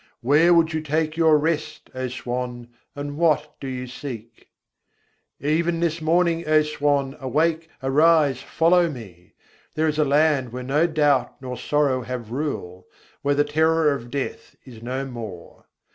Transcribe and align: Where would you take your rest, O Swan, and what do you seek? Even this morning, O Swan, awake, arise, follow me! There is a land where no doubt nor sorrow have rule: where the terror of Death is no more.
Where 0.21 0.51
would 0.51 0.73
you 0.73 0.81
take 0.81 1.15
your 1.15 1.37
rest, 1.37 1.91
O 1.93 2.07
Swan, 2.07 2.69
and 2.95 3.17
what 3.17 3.53
do 3.59 3.67
you 3.67 3.85
seek? 3.85 4.47
Even 5.39 5.79
this 5.79 6.01
morning, 6.01 6.43
O 6.47 6.63
Swan, 6.63 7.15
awake, 7.19 7.69
arise, 7.83 8.41
follow 8.41 8.89
me! 8.89 9.35
There 9.75 9.87
is 9.87 9.99
a 9.99 10.03
land 10.03 10.51
where 10.51 10.63
no 10.63 10.87
doubt 10.87 11.39
nor 11.39 11.55
sorrow 11.55 12.01
have 12.01 12.31
rule: 12.31 12.87
where 13.21 13.35
the 13.35 13.43
terror 13.43 13.93
of 13.93 14.09
Death 14.09 14.55
is 14.65 14.81
no 14.81 15.05
more. 15.05 15.65